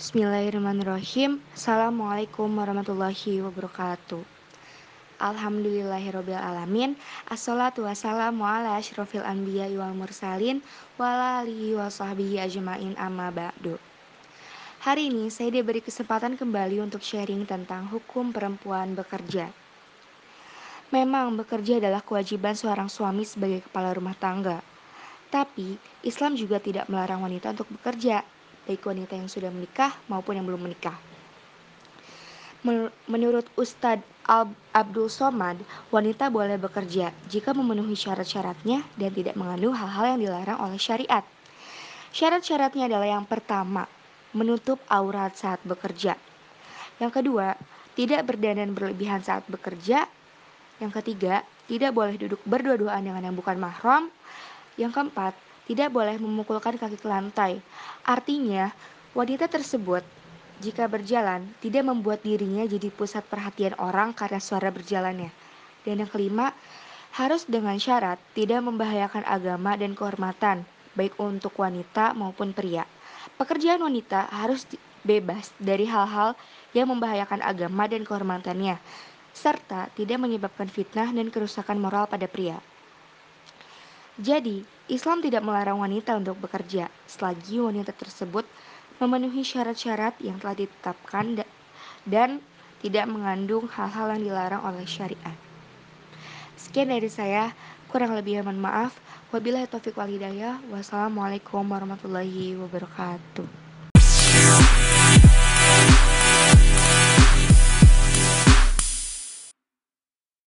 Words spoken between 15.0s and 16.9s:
ini saya diberi kesempatan kembali